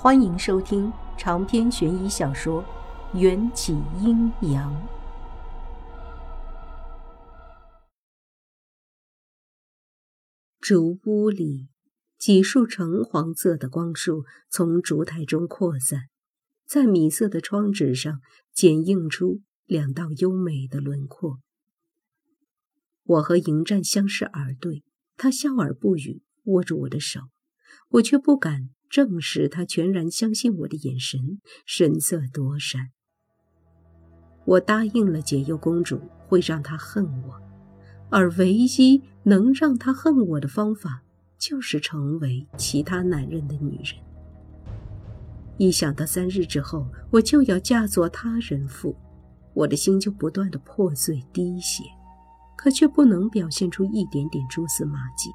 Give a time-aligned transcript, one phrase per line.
[0.00, 2.62] 欢迎收听长篇悬疑小说
[3.18, 4.72] 《缘起阴阳》。
[10.60, 11.68] 竹屋里，
[12.16, 16.02] 几束橙黄色的光束从烛台中扩散，
[16.64, 18.20] 在米色的窗纸上
[18.52, 21.40] 剪映出两道优美的轮廓。
[23.02, 24.84] 我和迎战相视而对，
[25.16, 27.22] 他笑而不语，握住我的手，
[27.88, 28.70] 我却不敢。
[28.90, 32.90] 正是他全然相信我的眼神，神色躲闪。
[34.44, 37.38] 我答应了解忧公主会让她恨我，
[38.08, 41.02] 而唯一能让她恨我的方法，
[41.36, 43.94] 就是成为其他男人的女人。
[45.58, 48.96] 一想到三日之后我就要嫁作他人妇，
[49.52, 51.82] 我的心就不断的破碎滴血，
[52.56, 55.30] 可却不能表现出一点点蛛丝马迹。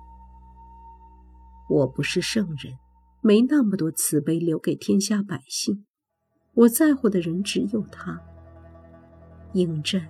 [1.70, 2.74] 我不是圣人。
[3.26, 5.86] 没那么多慈悲留给天下百姓，
[6.54, 8.22] 我在乎的人只有他。
[9.54, 10.06] 迎战，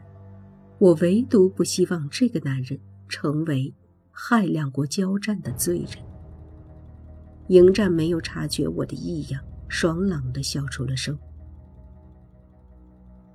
[0.80, 3.72] 我唯独不希望这个男人成为
[4.10, 6.04] 害两国交战的罪人。
[7.50, 11.16] 迎战没有察觉我的异样，爽朗地笑出了声。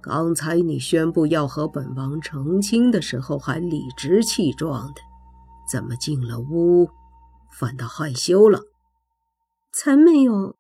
[0.00, 5.00] 刚才你宣布要和本王成亲的时候还理直气壮的，
[5.70, 6.88] 怎么进了屋，
[7.52, 8.60] 反倒害羞了？
[9.80, 10.58] 才没有。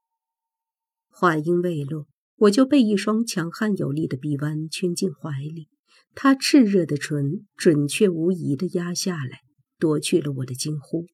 [1.08, 5.66] 话音未落，我就被一双强悍有力的臂弯圈进怀里，
[6.14, 9.40] 他炽热的唇准确无疑地压下来，
[9.76, 11.08] 夺去了我的惊呼。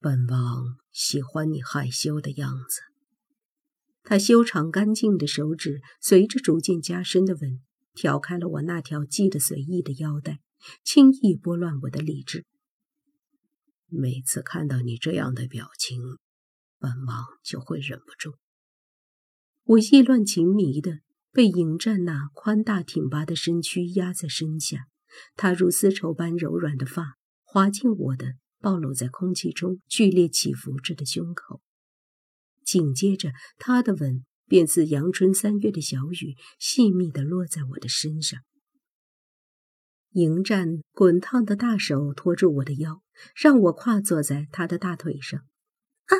[0.00, 2.80] 本王喜欢你害羞的样子。
[4.02, 7.60] 他修长干净的手指随着逐渐加深的吻，
[7.92, 10.40] 挑开了我那条系得随意的腰带，
[10.82, 12.46] 轻易拨乱我的理智。
[13.90, 16.18] 每次看到你这样的表情，
[16.78, 18.34] 本王就会忍不住。
[19.64, 21.00] 我意乱情迷的
[21.32, 24.88] 被迎战那宽大挺拔的身躯压在身下，
[25.36, 31.62] 他如丝绸般柔软的发滑进我的暴露在空气中剧烈起伏着的胸口。
[32.64, 38.40] 紧接着，他的吻便似阳春三月的小雨，细密的落在我的身上。
[40.12, 43.02] 迎战滚烫的大手托住我的腰，
[43.36, 45.40] 让我跨坐在他的大腿上。
[46.06, 46.16] 啊，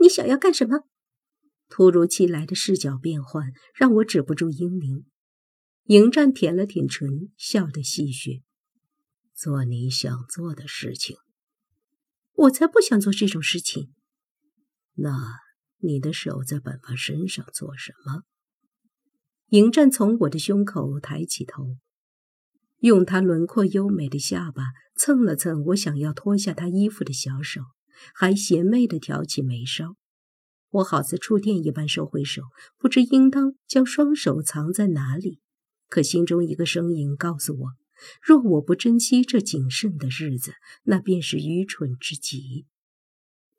[0.00, 0.80] 你想要干什么？
[1.68, 5.04] 突如其来的视角变换让我止不住英明。
[5.84, 8.42] 迎战舔了舔唇，笑得戏谑
[9.34, 11.16] ：“做你想做的事情。”
[12.34, 13.92] 我才不想做这种事情。
[14.94, 15.40] 那
[15.78, 18.22] 你的手在本王身上做什么？
[19.48, 21.76] 迎战从我的胸口抬起头。
[22.80, 24.62] 用他轮廓优美的下巴
[24.96, 27.62] 蹭了蹭我想要脱下他衣服的小手，
[28.14, 29.96] 还邪魅地挑起眉梢。
[30.70, 32.42] 我好似触电一般收回手，
[32.76, 35.40] 不知应当将双手藏在哪里。
[35.88, 37.70] 可心中一个声音告诉我：
[38.22, 40.52] 若我不珍惜这谨慎的日子，
[40.84, 42.66] 那便是愚蠢之极。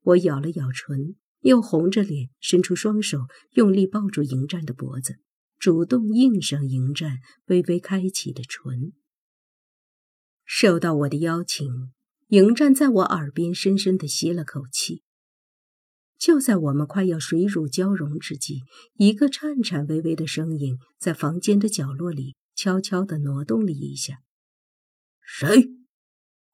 [0.01, 5.15] 我咬了咬唇，又红着脸伸出双手，用力抱住迎战的脖子，
[5.57, 8.93] 主动应上迎战微微开启的唇。
[10.51, 11.91] 受到我的邀请，
[12.29, 15.03] 迎战在我耳边深深地吸了口气。
[16.17, 18.63] 就在我们快要水乳交融之际，
[18.95, 24.23] 一个颤颤巍巍的声音在房间的角落里悄悄地挪动了一下。
[25.21, 25.69] 谁？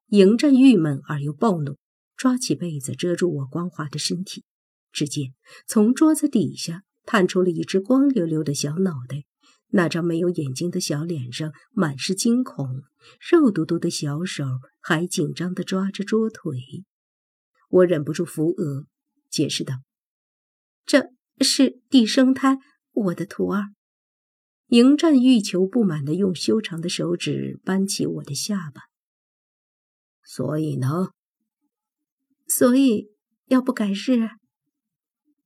[0.07, 1.77] 迎战郁闷而又暴怒，
[2.17, 4.43] 抓起被子遮住我光滑的身体。
[4.91, 5.33] 只见
[5.65, 9.23] 从桌子底下探出了一只光溜溜的小脑袋。
[9.75, 12.83] 那张没有眼睛的小脸上满是惊恐，
[13.29, 14.45] 肉嘟嘟的小手
[14.79, 16.57] 还紧张地抓着桌腿。
[17.67, 18.85] 我忍不住扶额，
[19.29, 19.81] 解释道
[20.87, 21.09] ：“这
[21.41, 22.57] 是地生胎，
[22.93, 23.65] 我的徒儿。”
[24.67, 28.83] 迎战欲求不满地用修长的手指扳起我的下巴。
[30.23, 31.09] 所以呢？
[32.47, 33.09] 所以
[33.47, 34.29] 要不改日？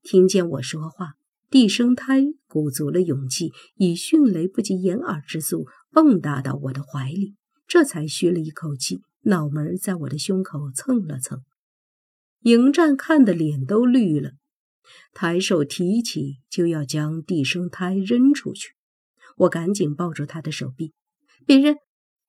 [0.04, 1.19] 听见我说话。
[1.50, 7.36] 地生胎鼓足了勇气，以迅雷不及掩耳之速蹦跶到我的怀里，
[7.68, 11.42] 这才吁了一口气，脑门在我的胸口蹭了蹭。
[12.42, 14.34] 迎战看的脸都绿了，
[15.12, 18.76] 抬手提起就要将地生胎扔出去。
[19.38, 20.94] 我赶紧抱住他的手臂，
[21.46, 21.76] 别扔！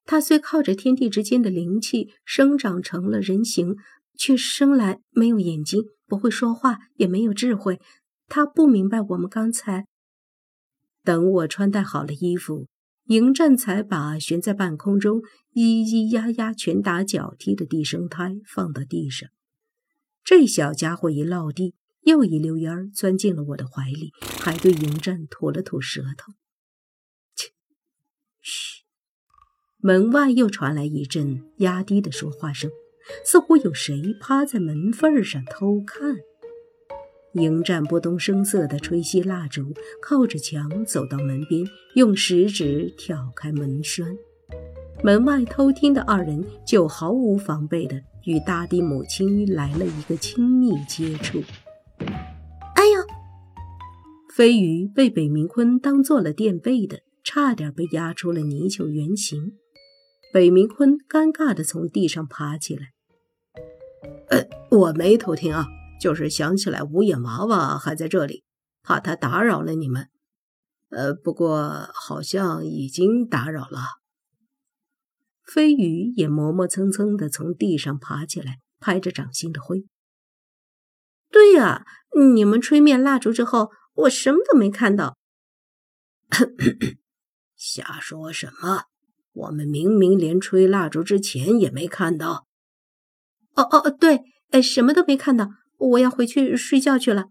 [0.07, 3.77] 他虽靠着天地之间的灵气生长成了人形，
[4.17, 7.79] 却生来没有眼睛，不会说话，也没有智慧。
[8.31, 9.87] 他不明白我们刚才。
[11.03, 12.69] 等我穿戴好了衣服，
[13.07, 15.21] 迎战才把悬在半空中、
[15.53, 19.29] 咿咿呀呀、拳打脚踢的地生胎放到地上。
[20.23, 26.33] 这小家伙一落地，又一溜烟儿钻进了我的怀里，还对迎战吐了吐舌头。
[27.35, 27.49] 切，
[28.41, 28.85] 嘘！
[29.79, 32.71] 门外又传来一阵压低的说话声，
[33.25, 36.19] 似乎有谁趴在门缝上偷看。
[37.35, 39.73] 迎战不动声色地吹熄蜡烛，
[40.03, 44.17] 靠着墙走到门边，用食指挑开门栓。
[45.03, 51.41] 门外偷听的二人就毫无防备地与大地母亲来了一个亲密接触。
[52.75, 53.01] 哎呦！
[54.35, 59.53] 飞鱼被北明坤当做了垫背的，差点被压出了泥鳅原形。
[60.33, 62.89] 北明坤尴尬地从地上爬起来
[64.31, 65.67] ：“呃，我没偷听啊，
[66.01, 68.43] 就是想起来无眼娃娃还在这里，
[68.83, 70.09] 怕他打扰了你们。
[70.89, 73.81] 呃，不过好像已经打扰了。”
[75.45, 79.85] 飞鱼也磨磨蹭蹭地从地上爬起来，拍着掌心的灰。
[81.31, 81.85] 对呀，
[82.35, 85.17] 你们吹灭蜡烛之后，我什么都没看到。
[87.57, 88.85] 瞎说什么？
[89.33, 92.47] 我们明明连吹蜡烛之前也没看到。
[93.55, 95.49] 哦哦，对，哎，什么都没看到。
[95.81, 97.31] 我要回去睡觉去了。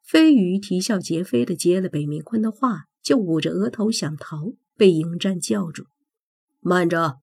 [0.00, 5.84] 飞鱼啼笑皆非地接了北明坤的话，就捂着额头想逃，被迎战叫住。
[6.60, 7.16] 慢着，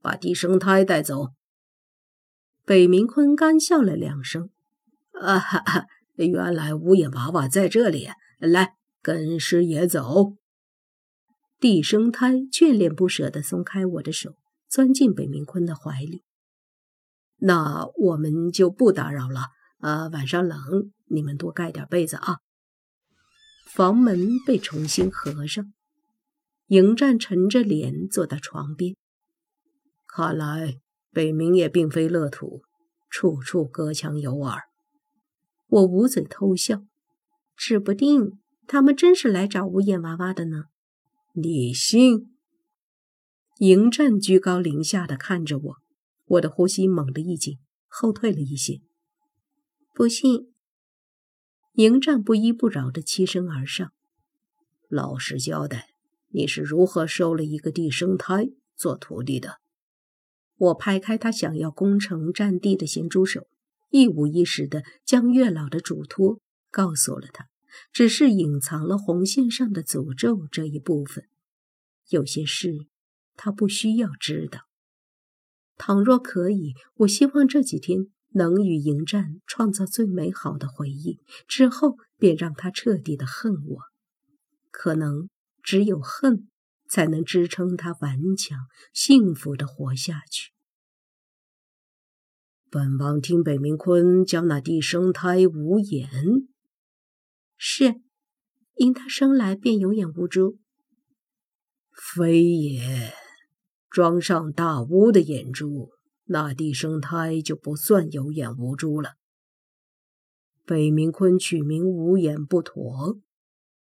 [0.00, 1.28] 把地生胎带走。
[2.64, 4.50] 北明坤干笑了两声，
[5.12, 5.86] 啊哈哈，
[6.16, 8.08] 原来无眼娃娃在这里。
[8.38, 10.34] 来，跟师爷走。
[11.60, 14.34] 地生胎眷恋不舍地松开我的手，
[14.68, 16.24] 钻进北明坤的怀里。
[17.44, 19.48] 那我们就不打扰了。
[19.80, 22.38] 呃，晚上冷，你们多盖点被子啊。
[23.66, 25.72] 房门被重新合上。
[26.68, 28.94] 迎战沉着脸坐到床边，
[30.06, 30.78] 看来
[31.10, 32.62] 北冥也并非乐土，
[33.10, 34.62] 处处隔墙有耳。
[35.66, 36.84] 我捂嘴偷笑，
[37.56, 40.66] 指不定他们真是来找无眼娃娃的呢。
[41.34, 42.36] 你信？
[43.58, 45.81] 迎战居高临下的看着我，
[46.24, 48.80] 我的呼吸猛地一紧，后退了一些。
[49.94, 50.52] 不信？
[51.74, 53.92] 迎战不依不饶的欺身而上，
[54.88, 55.88] 老实交代。
[56.34, 59.58] 你是如何收了一个地生胎做徒弟的？
[60.56, 63.46] 我拍开他想要攻城占地的咸猪手，
[63.90, 66.40] 一五一十的将月老的嘱托
[66.70, 67.48] 告诉了他，
[67.92, 71.28] 只是隐藏了红线上的诅咒这一部分。
[72.08, 72.86] 有些事
[73.34, 74.60] 他不需要知道。
[75.76, 83.78] 倘若可以，我希望这几天能与迎战创造最美好的回忆，之后便让他彻底的恨我。
[84.70, 85.28] 可能。
[85.64, 86.48] 只有恨，
[86.88, 88.58] 才能支撑他顽强、
[88.92, 90.50] 幸福的活下去。
[92.68, 96.10] 本王听北冥坤将那地生胎无眼，
[97.56, 97.94] 是
[98.74, 100.58] 因他生来便有眼无珠。
[102.16, 103.14] 非也，
[103.92, 105.90] 装上大巫的眼珠，
[106.24, 109.16] 那地生胎就不算有眼无珠了。
[110.64, 113.20] 北冥坤取名无眼不妥，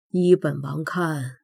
[0.10, 1.38] 依本王看。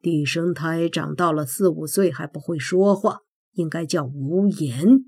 [0.00, 3.20] 地生胎长到了四五岁还不会说话，
[3.52, 5.04] 应该叫无言。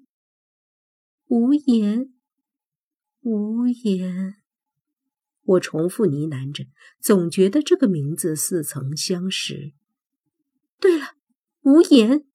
[1.28, 2.12] 无言，
[3.22, 4.34] 无言。
[5.44, 6.66] 我重复呢喃着，
[7.00, 9.72] 总觉得这个名字似曾相识。
[10.78, 11.14] 对了，
[11.62, 12.26] 无言。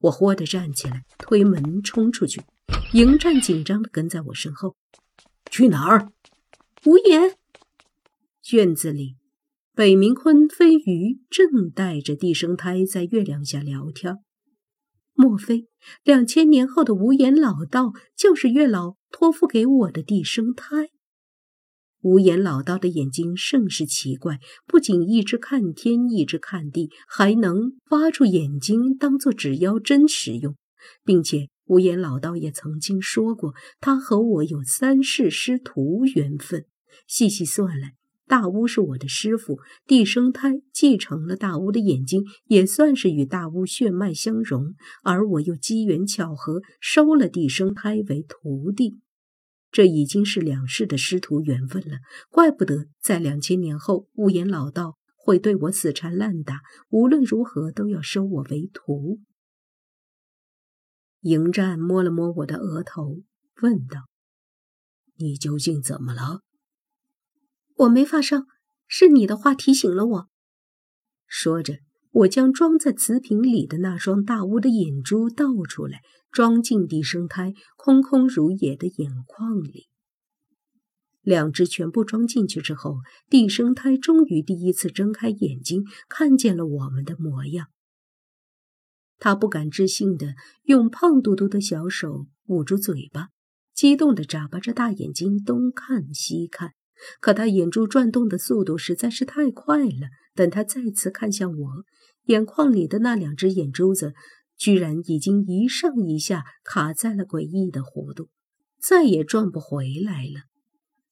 [0.00, 2.42] 我豁地站起来，推门冲出去。
[2.92, 4.76] 迎战紧张地跟在我身后。
[5.50, 6.10] 去哪儿？
[6.84, 7.36] 无言。
[8.52, 9.16] 院子里。
[9.76, 14.18] 北冥鲲飞鱼正带着地生胎在月亮下聊天，
[15.14, 15.66] 莫非
[16.04, 20.90] 两千年后的无言老道就是月老托付给我的地生胎？
[22.04, 30.54] 无言老道的眼睛甚是奇怪，不仅一只看天，一只看地，还能挖出眼睛当做指腰针使用，
[31.02, 36.66] 并且无言老道也曾经说过，他和我有三世师徒缘分。
[37.06, 37.94] 细细算来。
[38.26, 44.74] 大巫是我的师傅，地生胎继承了大巫的眼睛，也算是与大巫血脉相融。
[45.02, 48.96] 而我又机缘巧合收了地生胎为徒弟，
[49.74, 51.98] 这已经是两世的师徒缘分了。
[52.30, 59.18] 怪不得在两千年后，无言老道会对我死缠烂打，无论如何都要收我为徒。
[61.22, 63.24] 迎战摸了摸我的额头，
[63.62, 64.02] 问道
[65.18, 66.42] ：“你究竟怎么了？”
[67.78, 68.44] 我没发烧，
[68.86, 70.28] 是你的话提醒了我。
[71.26, 71.80] 说着，
[72.14, 79.88] 我将装在瓷瓶里的那双大乌的眼珠倒出来，装进地生胎空空如也的眼眶里。
[81.22, 87.66] 两只全部装进去之后，地生胎终于第一次睁开眼睛，看见了我们的模样。
[89.18, 93.30] 他不敢置信的用胖嘟嘟的小手捂住嘴巴，
[93.74, 96.74] 激动的眨巴着大眼睛东看西看。
[97.20, 100.10] 可他眼珠转动的速度实在是太快了。
[100.36, 101.84] 等他再次看向我，
[102.24, 104.14] 眼眶里的那两只眼珠子
[104.56, 108.28] 居然已经一上一下卡在了诡异的弧度，
[108.80, 110.42] 再也转不回来了。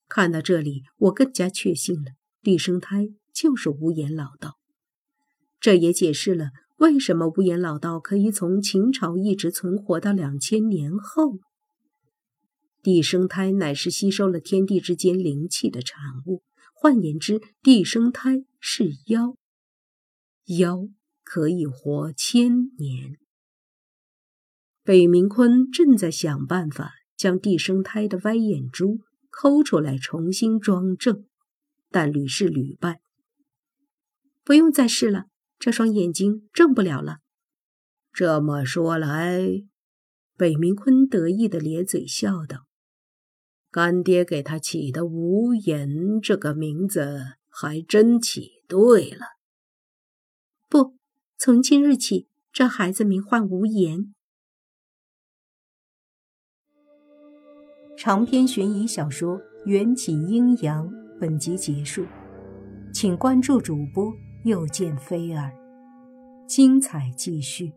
[0.09, 4.59] 看到这里，我更加确信了，地生胎就是无言老道。
[5.61, 11.39] 这也解释了为什么无言老道可以从秦朝一直存活到两千年后。
[12.83, 16.43] 地生胎乃是吸收了天地之间灵气的产物，
[16.75, 19.37] 换言之，地生胎是妖，
[20.59, 20.89] 妖
[21.33, 23.17] 可以活千年。
[24.85, 28.99] 北冥坤正在想办法将地生胎的歪眼珠。
[29.31, 31.25] 抠出来重新装正，
[31.89, 33.01] 但屡试屡败。
[34.45, 35.25] 不用再试了，
[35.59, 37.21] 这双眼睛正不了了。
[38.13, 39.41] 这么说来，
[40.37, 42.67] 北冥坤得意的咧嘴笑道
[43.73, 49.25] ：“干爹给他起的无言这个名字还真起对了。”
[50.69, 50.99] 不，
[51.45, 54.15] 从今日起，这孩子名唤无言。
[57.99, 62.07] 长篇悬疑小说《缘起阴阳》本集结束，
[62.95, 65.53] 请关注主播又见菲儿，
[66.47, 67.73] 精彩继续。